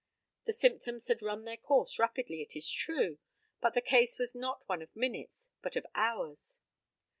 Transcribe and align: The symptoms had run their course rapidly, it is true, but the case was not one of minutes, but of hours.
The 0.45 0.53
symptoms 0.53 1.09
had 1.09 1.21
run 1.21 1.45
their 1.45 1.57
course 1.57 1.99
rapidly, 1.99 2.41
it 2.41 2.55
is 2.55 2.67
true, 2.71 3.19
but 3.61 3.75
the 3.75 3.81
case 3.81 4.17
was 4.17 4.33
not 4.33 4.67
one 4.67 4.81
of 4.81 4.95
minutes, 4.95 5.51
but 5.61 5.75
of 5.75 5.85
hours. 5.93 6.59